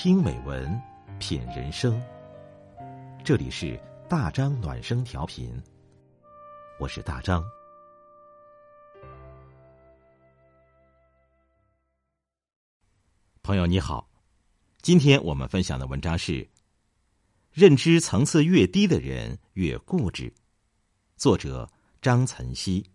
[0.00, 0.80] 听美文，
[1.18, 2.00] 品人生。
[3.24, 3.76] 这里是
[4.08, 5.60] 大张暖声调频，
[6.78, 7.42] 我是大张。
[13.42, 14.08] 朋友你好，
[14.82, 16.48] 今天我们分享的文章是：
[17.50, 20.32] 认知层次越低的人越固执。
[21.16, 21.68] 作者
[22.00, 22.88] 张岑曦。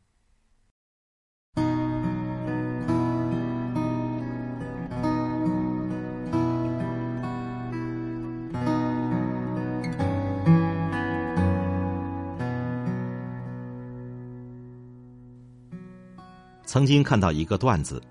[16.74, 18.02] 曾经看到一个段子，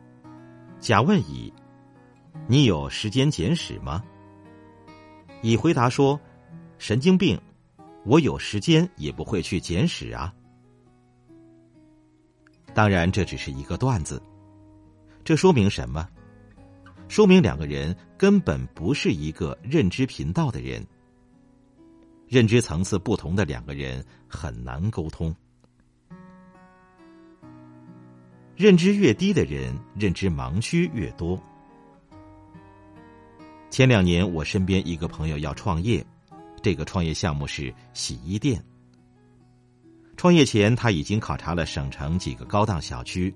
[0.78, 1.52] 甲问乙
[2.46, 4.00] ：“你有时间简史吗？”
[5.42, 6.20] 乙回答说
[6.78, 7.36] ：“神经病，
[8.04, 10.32] 我有时间也不会去简史啊。”
[12.72, 14.22] 当然，这只是一个段子，
[15.24, 16.08] 这说明什么？
[17.08, 20.86] 说明两个人根本不是一个认知频道的人，
[22.28, 25.34] 认知层次不同的两个人很难沟通。
[28.56, 31.40] 认知越低的人，认知盲区越多。
[33.70, 36.04] 前两年，我身边一个朋友要创业，
[36.62, 38.62] 这个创业项目是洗衣店。
[40.16, 43.34] 创业前，他已经考察了省城几个高档小区，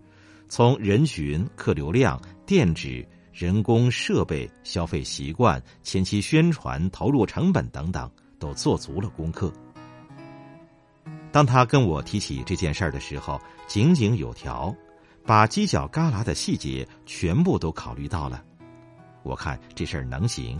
[0.48, 8.08] 从人群、客流量、店址、人工、设备、消费习惯、前期宣传、投入成本等等，
[8.38, 9.50] 都做足了功课。
[11.32, 14.74] 当他跟我提起这件事儿的时候，井井有条。
[15.26, 18.42] 把犄角旮旯的细节全部都考虑到了，
[19.24, 20.56] 我看这事儿能行。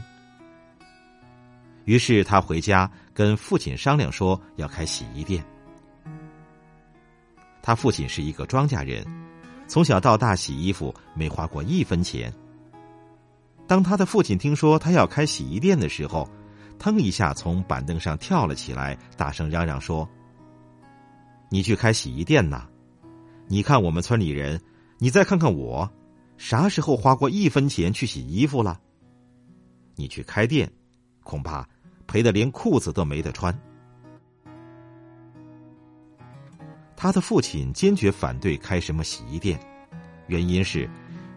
[1.85, 5.45] 于是他回家跟父亲商量说要开洗衣店。
[7.63, 9.07] 他父亲是一个庄稼人，
[9.69, 12.33] 从小到大洗衣服没花过一分钱。
[13.69, 16.29] 当他的父亲听说他要开洗衣店的时候，
[16.77, 20.09] 腾一下从板凳上跳了起来，大声嚷嚷说
[21.51, 22.67] ：“你去开洗衣店呐！”
[23.49, 24.61] 你看我们村里人，
[24.99, 25.89] 你再看看我，
[26.37, 28.81] 啥时候花过一分钱去洗衣服了？
[29.95, 30.71] 你去开店，
[31.23, 31.69] 恐怕
[32.09, 33.57] 赔的连裤子都没得穿。
[36.97, 39.61] 他的父亲坚决反对开什么洗衣店，
[40.27, 40.91] 原因是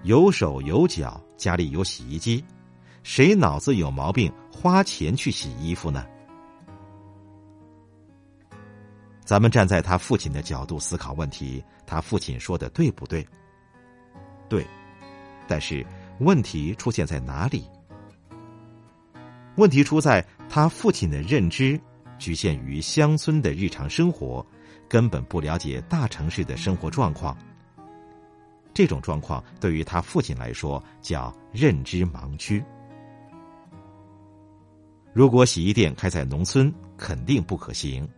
[0.03, 2.43] 有手有脚，家里有洗衣机，
[3.03, 6.03] 谁脑子有毛病花钱去洗衣服呢？
[9.29, 13.23] 咱们站在他父亲的角度思考问题，他父亲说的对不对？
[14.49, 14.65] 对，
[15.47, 15.85] 但是
[16.21, 17.63] 问题出现在哪里？
[19.57, 21.79] 问题出在他父亲的认知
[22.17, 24.43] 局限于乡村的日常生活，
[24.87, 27.37] 根本不了解大城市的生活状况。
[28.73, 32.63] 这种状况对于他父亲来说叫认知盲区。
[35.13, 38.09] 如果洗衣店开在农村，肯定不可行。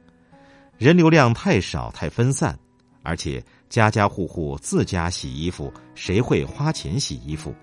[0.82, 2.58] 人流量太少太分散，
[3.04, 7.54] 而且家家户户自家洗衣服，谁会花钱洗衣服？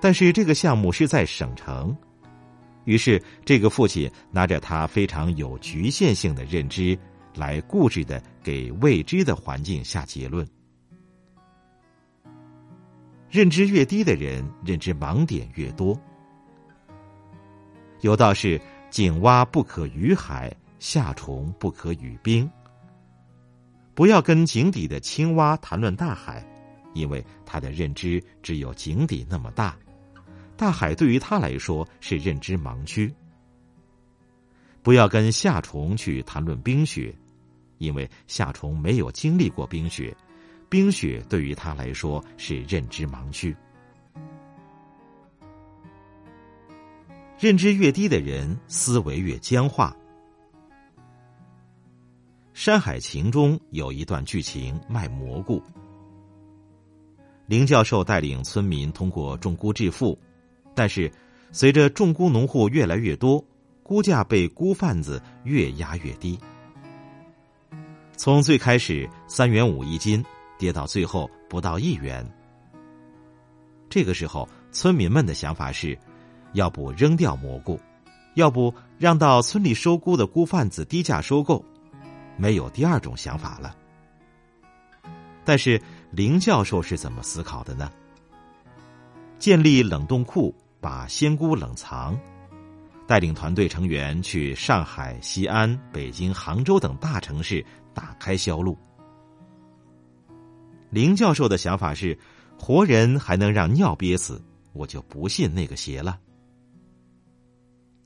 [0.00, 1.94] 但是这个项目是在省城，
[2.86, 6.98] 于是这个父亲拿着他非常有局限性的认知，
[7.34, 10.48] 来固执的给未知的环境下结论。
[13.28, 15.94] 认知越低的人，认知盲点越多。
[18.00, 20.50] 有道是：“井蛙不可语海。”
[20.80, 22.50] 夏虫不可语冰。
[23.94, 26.44] 不要跟井底的青蛙谈论大海，
[26.94, 29.76] 因为他的认知只有井底那么大，
[30.56, 33.14] 大海对于他来说是认知盲区。
[34.82, 37.14] 不要跟夏虫去谈论冰雪，
[37.76, 40.16] 因为夏虫没有经历过冰雪，
[40.70, 43.54] 冰雪对于他来说是认知盲区。
[47.38, 49.94] 认知越低的人，思维越僵化。
[52.60, 55.62] 《山海情》中有一段剧情卖蘑菇，
[57.46, 60.18] 林教授带领村民通过种菇致富，
[60.74, 61.10] 但是
[61.52, 63.42] 随着种菇农户越来越多，
[63.82, 66.38] 菇价被菇贩子越压越低，
[68.14, 70.22] 从最开始三元五一斤，
[70.58, 72.22] 跌到最后不到一元。
[73.88, 75.98] 这个时候，村民们的想法是：
[76.52, 77.80] 要不扔掉蘑菇，
[78.34, 81.64] 要不让到村里收菇的菇贩子低价收购。
[82.40, 83.76] 没有第二种想法了。
[85.44, 87.90] 但是林教授是怎么思考的呢？
[89.38, 92.18] 建立冷冻库，把仙姑冷藏，
[93.06, 98.76] 带领团队成员去上海、西安、北京、杭州等大城市打开销路。
[100.90, 102.18] 林教授的想法是：
[102.58, 104.42] 活人还能让尿憋死，
[104.72, 106.18] 我就不信那个邪了。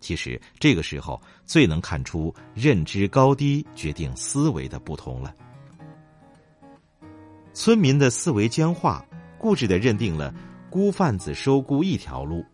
[0.04, 5.34] 其实这个时候最能看出认知高低决定思维的不同了。
[7.54, 9.02] 村民的思维僵化，
[9.38, 10.34] 固执的认定了
[10.68, 12.44] 孤贩子收孤一条路，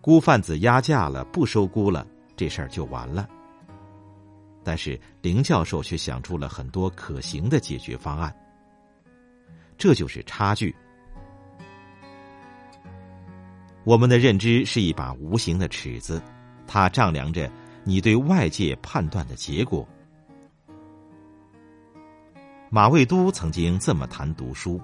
[0.00, 3.28] 孤贩子压价了不收孤了，这事儿就完了。
[4.64, 8.34] 但是林教授却想出了很多可行的解决方案，
[9.76, 10.74] 这就是差距。
[13.84, 16.22] 我们的认知是一把无形的尺子，
[16.68, 17.50] 它丈量着
[17.82, 19.88] 你对外界判断的结果。
[22.70, 24.78] 马未都曾经这么谈读书：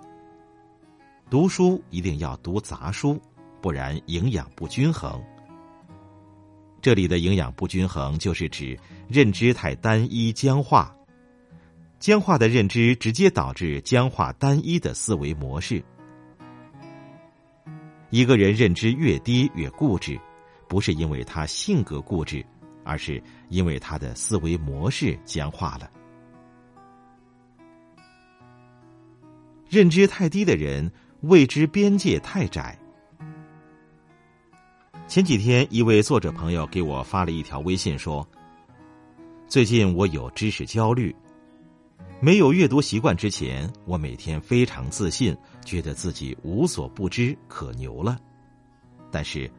[1.28, 3.20] 读书一定要读杂书，
[3.60, 5.22] 不然营养不均衡。
[6.80, 10.94] 这里的营养不均衡，就是指认知太单一僵化，
[11.98, 15.84] 僵化的认知直接导致僵化单一的思维模式。
[18.10, 20.18] 一个人认知越低越固执，
[20.68, 22.44] 不是因为他性格固执，
[22.84, 25.90] 而是因为他的思维模式僵化了。
[29.68, 30.90] 认知太低的人，
[31.22, 32.78] 未知边界太窄。
[35.06, 38.26] 前几天，一位作者朋友给我发了一条微信说
[39.46, 41.14] ：“最近我有知识焦虑。”
[42.20, 48.18] 没有阅读习惯之前，我每天非常自信，觉得自己无所不知，可牛了。
[49.10, 49.50] 但是，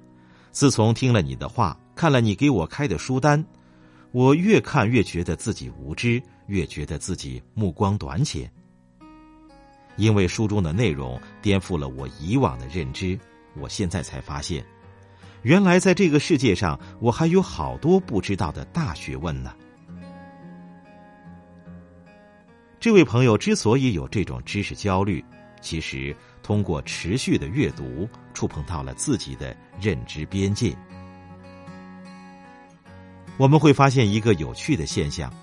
[0.56, 3.46] 自从听了你的话，看了你给我开的书单，
[4.14, 8.50] 我越看越觉得自己无知，越觉得自己目光短浅。
[9.98, 13.20] 因为书中的内容颠覆了我以往的认知，
[13.58, 14.66] 我现在才发现，
[15.42, 19.54] 原来在这个世界上，我还有好多不知道的大学问呢。
[22.80, 25.22] 这位朋友之所以有这种知识焦虑，
[25.66, 30.78] 其实通过持续的阅读，触碰到了自己的认知边界。
[33.36, 35.34] 我们会发现一个有趣的现象：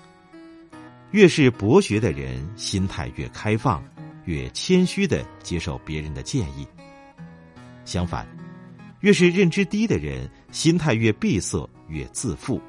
[1.11, 3.83] 越是博学的人，心态越开放，
[4.23, 6.65] 越谦虚的接受别人的建议；
[7.83, 8.25] 相反，
[9.01, 12.61] 越是认知低的人，心态越闭塞，越自负。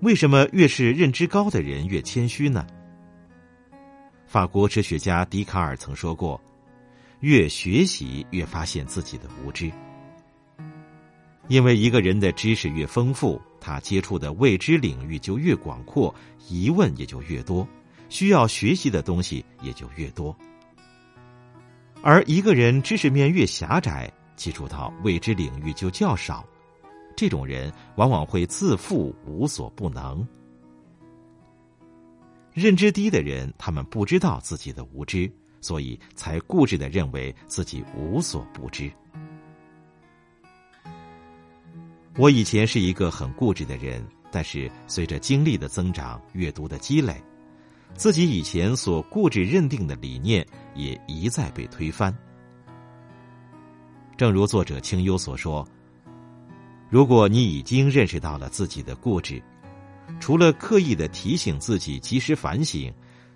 [0.00, 2.66] 为什么越是认知高的人越谦虚呢？
[4.28, 6.38] 法国哲学家笛卡尔曾说过
[7.20, 9.72] ：“越学习越发现自己的无知。”
[11.48, 16.14] 因为一个人的知识越丰富，他接触的未知领域就越广阔，
[16.46, 17.66] 疑问也就越多，
[18.10, 20.36] 需要学习的东西也就越多。
[22.02, 26.46] 而一个人知识面越狭窄，接触到未知领域就较少。
[27.16, 30.28] 这种人往往会自负无所不能。
[32.58, 38.90] 认知低的人，他们不知道自己的无知，所以才固执的认为自己无所不知。
[42.16, 47.14] 我以前是一个很固执的人，但是随着经历的增长、阅读的积累，
[47.94, 50.44] 自己以前所固执认定的理念
[50.74, 52.12] 也一再被推翻。
[54.16, 55.64] 正如作者清幽所说。
[56.90, 59.40] 如果你已经认识到了自己的固执，
[60.20, 62.92] 除了刻意的提醒自己及时反省，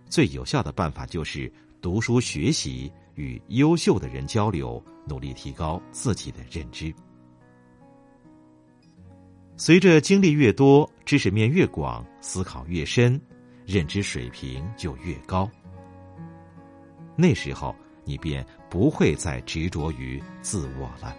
[0.08, 6.93] 最有效的办法就是读书学习，与优秀的人交流，努力提高自己的认知。
[9.56, 13.20] 随着经历越多，知识面越广，思考越深，
[13.64, 15.48] 认知水平就越高。
[17.14, 21.14] 那时候，你便不会再执着于自我了。